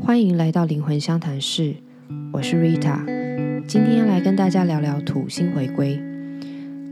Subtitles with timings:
[0.00, 1.76] 欢迎来到灵魂相谈室，
[2.32, 3.04] 我是 Rita，
[3.66, 6.11] 今天来跟大家聊聊土星回归。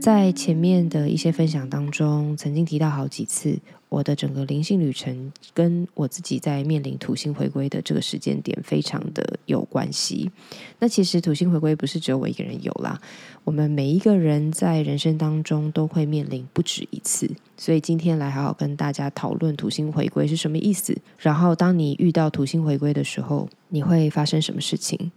[0.01, 3.59] 在前面的一些分享当中，曾经提到好几次。
[3.87, 10.31] 我的整个灵性旅程跟我自己在面临土星回归的这个时间点非常的有关系。
[10.79, 12.97] 那其实土星回归不是只有我一个人有啦，
[13.43, 17.29] 我们每一个人在人生当中都会面临不止一次。
[17.57, 20.97] 所以今天来好好跟大家讨论土星回归是什么意思。
[21.19, 25.11] 然后当你遇到土星回归的时候，你会发生什么事情？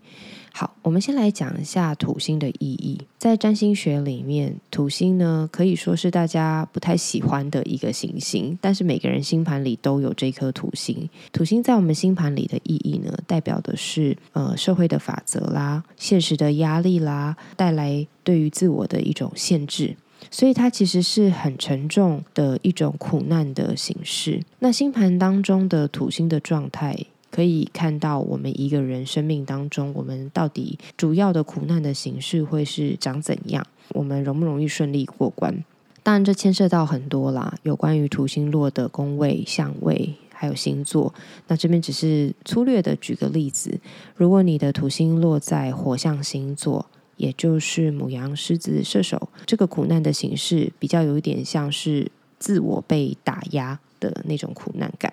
[0.56, 2.96] 好，我们先来讲一下土星的意义。
[3.18, 11.10] 在占星学里面，土星呢可以说是大家不太喜欢的一个行星，但是每个人星盘里都有这颗土星。
[11.32, 19.96] 土星在我们星盘里的意义呢，代表的是呃社会的法则啦、现实的压力啦，带来对于自我的一种限制，
[20.30, 24.40] 所以它其实是很沉重的一种苦难的形式。
[24.60, 26.96] 那星盘当中的土星的状态。
[27.34, 33.66] 可以看到，我们一个人生命当中，我们到底主要的苦难的形式会是长怎样？
[33.88, 35.64] 我们容不容易顺利过关？
[36.04, 41.12] 当然，这牵涉到很多啦，有关于土星落的宫位、相位，还有星座。
[41.48, 43.80] 那这边只是粗略的举个例子：
[44.14, 53.80] 如果你的土星落在火象星座，也就是母羊、狮子、射手，这个苦难的形式比较有一点像是自我被打压。
[54.10, 55.10] 的那种苦难感，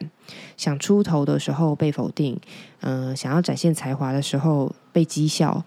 [0.58, 2.38] 想出头的时候被否定，
[2.82, 5.64] 嗯，想要展现才华的时候被讥笑，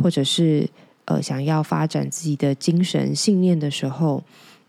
[0.00, 0.68] 或者是
[1.06, 4.22] 呃想要发展自己的精神信念的时候，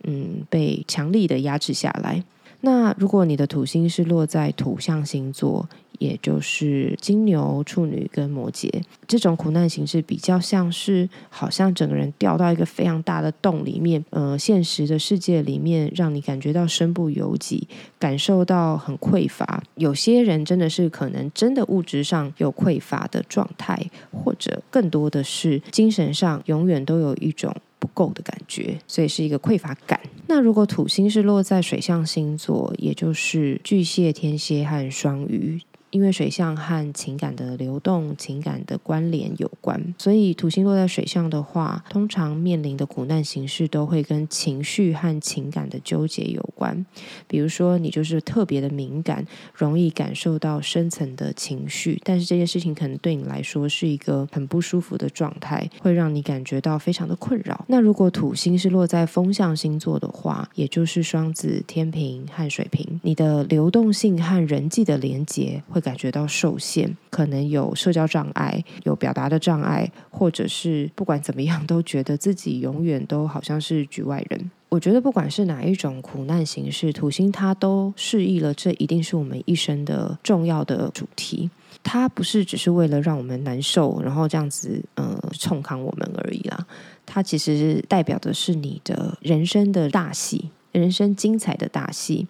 [0.03, 2.23] 嗯，被强力的压制下来。
[2.61, 8.67] 那如果你的土星是落在土象星座，也就是金牛、处女跟摩羯，
[9.07, 17.67] 这种苦难形式比较像是，好像整个人掉到一个非常大的洞里面，呃，现实的世界里面，让你感觉到身不由己，
[17.99, 19.61] 感受到很匮乏。
[19.75, 23.77] 有些人真的是可能真的物质上有匮乏的状态，
[24.11, 29.99] 或者更多的是精神上永远都有一种不够的感觉，所以是一个匮乏感。
[30.27, 35.59] 那如果土星是落在水象星座，也就是巨蟹、天蝎和双鱼。
[35.91, 46.85] 因为水象和情感的流动、情感的关联有关，所以土星落在水象的话，通常面临的苦难形式都会跟情绪和情感的纠结有关。
[47.27, 57.65] 比如说，你就是特别的敏感，容易感受到深层的情绪，但是这件事情可能对你来说是一个很不舒服的状态，会让你感觉到非常的困扰。
[57.67, 65.78] 那如果土星是落在风象星座的话，也就是双子、天平和水瓶，你的流动性和人际的连结会。
[65.79, 74.51] 感觉到受限，可能有社交障碍，有表达的障碍，或者是不管怎么样，都觉得自己永远都好像是局外人。
[74.69, 81.49] 我觉得不管是哪一种苦难形式，土星它都示意了，这一定是我们一生的重要的主题。
[81.81, 86.67] 它不是只是为了让我们难受，然后这样子呃冲康我们而已啦。
[87.05, 92.27] 它其实代表的是你的人生的大戏，人生精彩的大戏。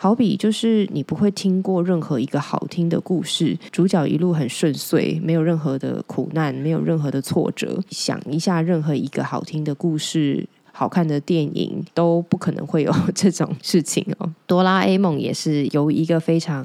[0.00, 7.82] 好比就是你不会听过任何一个好听的故事，主角一路很顺遂，没有任何的苦难，没有任何的挫折。
[7.90, 14.32] 想一下，任何一个好听的故事、好看的电影，都不可能会有 这种事情哦。
[14.46, 16.64] 哆啦 A 梦也是由一个非常。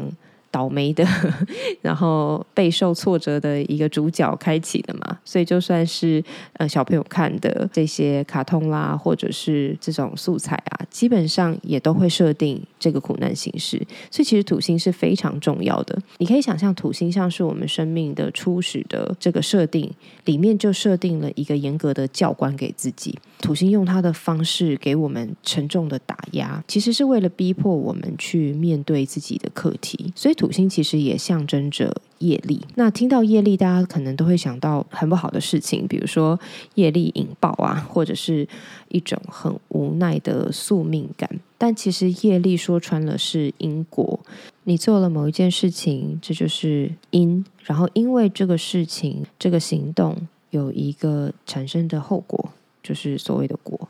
[0.53, 1.03] 倒霉的，
[1.81, 13.81] 然后备受挫折的一个主角开启的嘛，所以就算是呃小朋友看的这些卡通啦，或者是这种素材啊，基本上也都会设定这个苦难形式。
[14.11, 15.99] 所以其实土星是非常重要的。
[16.19, 19.91] 你可以想象，土星像是我们生命的初始的这个设定，
[20.25, 23.17] 里面就设定了一个严格的教官给自己。
[23.41, 30.13] 土星用它的方式给我们沉重的打压，其实是为了逼迫我们去面对自己的课题。
[30.15, 30.35] 所以。
[30.43, 32.59] 土星其实也象征着业力。
[32.75, 36.37] 那听到业力，大家可能都会想到很不好的事情，比如说
[36.75, 38.45] 业力引爆啊，或者是
[38.89, 41.29] 一种很无奈的宿命感。
[41.57, 44.19] 但其实业力说穿了是因果。
[44.65, 52.51] 你做了某一件事情，这就是因，然后因为这个事情、这个行动有一个产生的后果，
[52.83, 53.87] 就是所谓的果。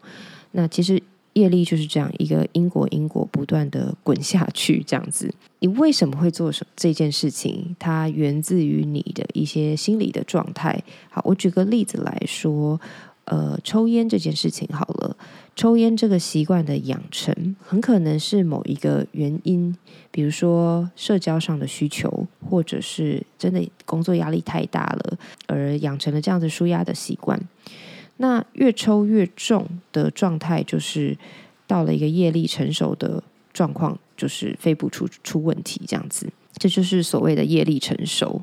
[0.52, 1.02] 那其实。
[1.34, 5.34] 业力就是这样一个因果，因果不断的滚下去，这样子。
[5.60, 7.76] 你为什么会做这件事情？
[7.80, 10.84] 它源自于你的一些心理的状态。
[11.10, 12.80] 好，我举个例子来说，
[13.26, 15.16] 呃，抽烟这件事情好了，
[15.56, 19.76] 抽烟这个习惯的养成，很可能是某一个原因，
[20.12, 27.40] 比如说社交上的需求，或者是真的工作压力太大了，而养成了这样子舒压的习惯。
[28.18, 31.18] 那越抽越重的状态，就是
[31.68, 33.22] 到了一个业力成熟的
[33.52, 36.28] 状况就是肺部出出问题这样子，
[36.58, 38.42] 这就是所谓的业力成熟。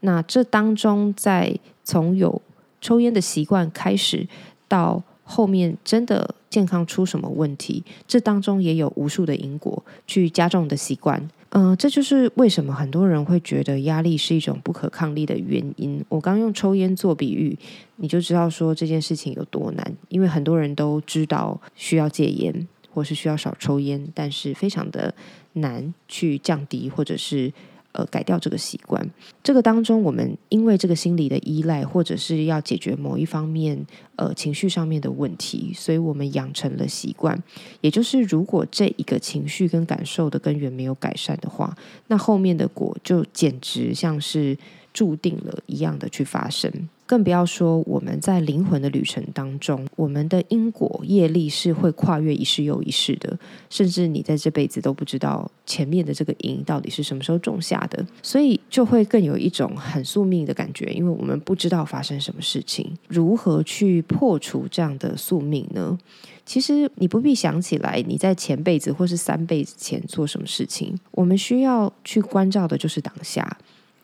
[0.00, 2.42] 那这当中，在从有
[2.80, 4.26] 抽烟的习惯开始，
[4.66, 11.30] 到后面真的健康出什么问题，这当中也有无数的因果去加重的习惯。
[11.54, 16.02] 嗯，这就是为什么很多人会觉得压力是一种不可抗力的原因。
[16.08, 17.56] 我刚用抽烟做比喻，
[17.96, 19.96] 你就知道说这件事情有多难。
[20.08, 25.14] 因为很多人都知道需要戒烟，或是需要少抽烟，但是非常的
[25.52, 27.52] 难去降低，或者是。
[27.92, 29.06] 呃，改掉这个习惯，
[29.42, 33.86] 这个当中，我们因为这个心理的依赖，或者是要解决某一方面
[34.16, 37.38] 呃情绪上面的问题，所以我们养成了习惯。
[37.82, 44.56] 也就是，如果这一个情绪跟感受的根源没有改善的话，那后面的果就简直像是
[44.94, 46.72] 注定了一样的去发生。
[47.12, 53.38] 更不要说我们在灵魂的旅程当中，我们的因果业力是会跨越一世又一世的，
[53.68, 65.98] 甚至你在这辈子都不知道前面的这个因到底是什么时候种下的，所以就会更有一种很宿命的感觉，因为我们不知道发生什么事情，如何去破除这样的宿命呢？
[66.46, 73.58] 其实你不必想起来你在前辈子或是三辈子前做什么事情，我们需要去关照的就是当下。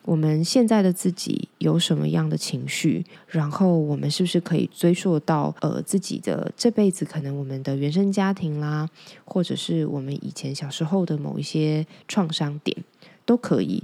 [0.09, 3.05] 我们现在的自己有什么样的情绪？
[3.27, 7.05] 然后我们是不是可以追溯到呃自己的这辈子？
[7.05, 8.89] 可能我们的原生家庭啦，
[9.23, 12.75] 或者是我们以前小时候的某一些创伤点
[13.23, 13.83] 都可以，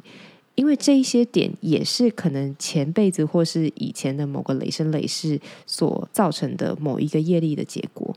[0.55, 8.15] 因为这一些点也是可能前辈子或是以前的某个累生累世所造成的某一个业力的结果。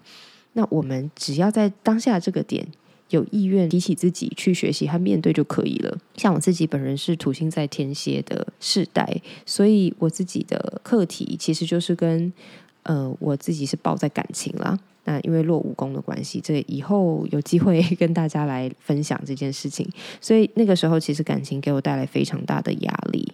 [0.54, 2.66] 那我们只要在当下这个点。
[3.10, 5.98] 有意愿提起自己去学习和面对就可以了。
[6.16, 12.32] 像我自己本人是土星在天蝎的世代，所以我自己的课题其实就是跟
[12.82, 14.78] 呃我自己是抱在感情啦。
[15.04, 19.88] 那因为落武功的关系，这以后有机会跟大家来分享这件事情。
[20.20, 23.32] 所以那个时候其实感情给我带来非常大的压力。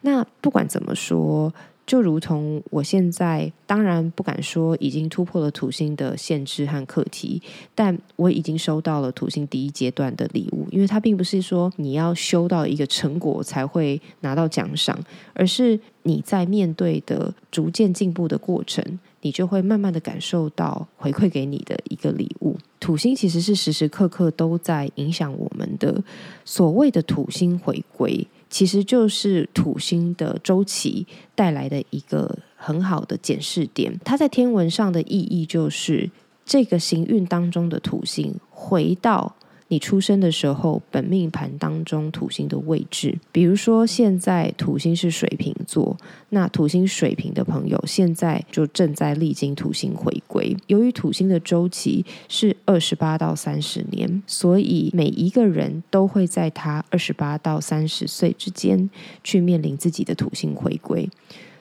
[0.00, 1.52] 那不管怎么说。
[1.90, 7.42] 就如同我现在，当然不敢说已经突破了土星的限制和课题，
[7.74, 10.68] 但我已经收到了土星第一阶段的礼物。
[10.70, 14.96] 因为它并不是说你要修到一个成果才会拿到奖赏，
[15.34, 22.56] 而是你在面对的逐渐进步的过程，你就会慢慢的感受到回馈给你的一个礼物。
[22.78, 26.02] 土星其实是时时刻刻都在影响我们的，
[26.44, 28.26] 所谓的土星回归。
[28.48, 33.96] 其实就是土星的周期带来的一个很好的检视点。
[34.04, 36.10] 它在天文上的意义就是
[36.44, 39.36] 这个行运当中的土星回到。
[39.70, 45.96] 你出生的时候，本命盘当中土星的位置，比如说现在土星是水瓶座，
[46.30, 50.56] 那土星水瓶的朋友现在就正在历经土星回归。
[50.66, 58.90] 由于土星的周期是二十八到三十年，所以每一个人都会在他二十八到三十岁之间
[59.22, 61.08] 去面临自己的土星回归。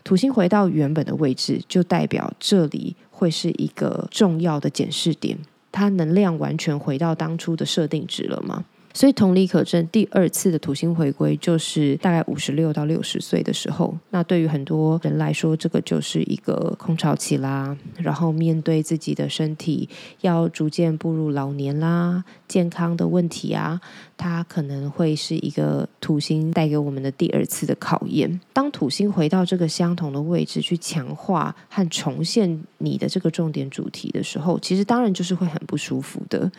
[0.03, 5.37] 土星回到原本的位置，就代表这里会是一个重要的检视点。
[5.71, 8.65] 它能量完全回到当初的设定值了吗？
[8.93, 13.95] 所以同理可证，第二次的土星回归就是大概五十六到六十岁的时候。
[14.09, 17.77] 那对于很多人来说，这个就是一个空巢期啦。
[17.97, 19.87] 然后面对自己的身体
[20.21, 23.79] 要逐渐步入老年啦，健康的问题啊，
[24.17, 28.39] 它可能会是一个土星带给我们的第二次的考验。
[28.51, 36.51] 当土星回到这个相同的位置去强化和重现你的这个重点主题的时候，其实当然就是会很不舒服的。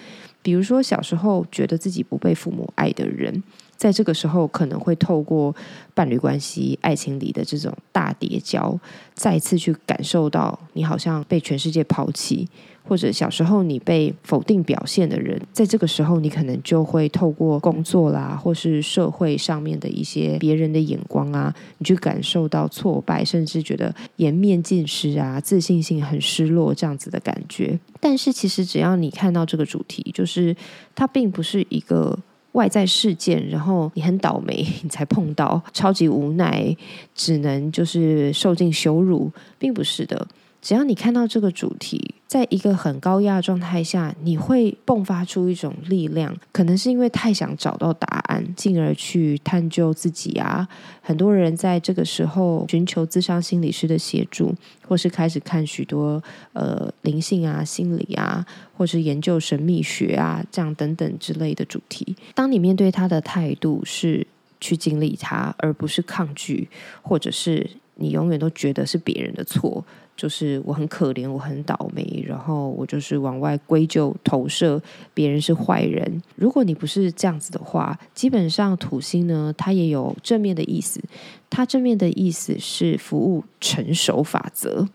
[0.42, 3.42] 比如说，小时候觉得自己不被父母爱的人，
[3.80, 5.56] 在这个时候可能会透过
[5.94, 8.78] 伴侣关系、爱情里的这种大叠交，
[9.14, 12.46] 再次去感受到你好像被全世界抛弃。
[12.82, 27.78] 或者小时候你被否定表现的人，在这个时候你可能就会透过工作啦，或是社会上面的一些别人的眼光啊，你去感受到挫败，甚至觉得颜面尽失啊，自信心很失落这样子的感觉。
[28.00, 30.54] 但是其实只要你看到这个主题，就是
[30.94, 32.18] 它并不是一个
[32.52, 36.76] 外在事件，然后你很倒霉你才碰到，超级无奈，
[37.14, 40.26] 只能就是受尽羞辱，并不是的。
[40.62, 50.68] 只要你看到这个主题，在一个很高压的状态下，你会迸发出一种力量，可能是因为太想找到答案，进而去探究自己啊。
[51.00, 54.54] 很多人在这个时候寻求自伤心理师的协助，
[54.86, 58.44] 或是开始看许多呃灵性啊、心理啊，
[58.76, 62.14] 或是研究神秘学啊，这样等等之类的主题。
[62.34, 64.26] 当你面对他的态度是
[64.60, 66.68] 去经历它，而不是抗拒，
[67.00, 67.70] 或者是。
[68.00, 69.84] 你永远都觉得是别人的错，
[70.16, 74.82] 就是我很可怜，我很倒霉，然后我就是往外归咎投射
[75.14, 76.20] 别人是坏人。
[76.34, 81.00] 如果你不是这样子的话，基本上土星呢，它也有正面的意思，
[81.48, 84.88] 它正面的意思是服务成熟法则。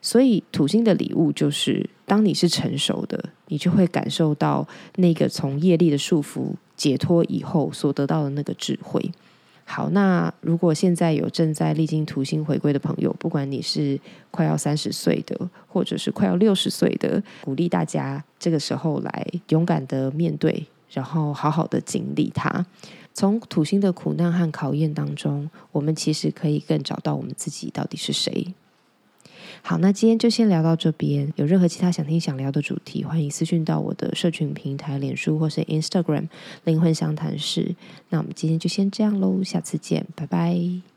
[0.00, 4.66] 所以土星的礼物就是，当你是成熟的，你就会感受到
[4.96, 9.12] 那个从业力的束缚解脱以后所得到的那个智慧。
[9.64, 13.98] 好，那如果现在有正在历经土星回归的朋友，不管你是
[14.30, 22.66] 快要三十岁的，或者是快要六十岁的，鼓励大家这个时候来勇敢的面对，然后好好的经历它。
[23.14, 28.54] 从土星的苦难和考验当中，我们其实可以更找到我们自己到底是谁。
[29.64, 31.32] 好，那今天就先聊到这边。
[31.36, 36.28] 有任何其他想听、想聊的主题，欢迎私讯到我的社群平台、脸书或是 Instagram“
[36.64, 37.74] 灵魂相谈室”。
[38.10, 40.91] 那我们今天就先这样喽，下次见，拜拜。